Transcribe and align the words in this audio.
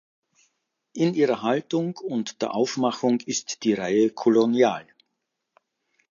In 0.93 1.13
ihrer 1.13 1.43
Haltung 1.43 1.95
und 1.97 2.41
der 2.41 2.55
Aufmachung 2.55 3.19
ist 3.19 3.63
die 3.65 3.75
Reihe 3.75 4.09
kolonial. 4.09 4.87